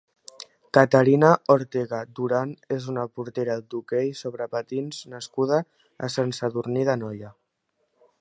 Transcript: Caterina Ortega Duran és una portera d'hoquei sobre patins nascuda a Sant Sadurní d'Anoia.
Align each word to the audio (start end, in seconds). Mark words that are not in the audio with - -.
Caterina 0.75 1.27
Ortega 1.55 1.99
Duran 2.19 2.55
és 2.77 2.87
una 2.93 3.03
portera 3.19 3.57
d'hoquei 3.73 4.09
sobre 4.21 4.47
patins 4.55 5.03
nascuda 5.13 5.61
a 6.09 6.11
Sant 6.15 6.33
Sadurní 6.39 6.87
d'Anoia. 6.89 7.31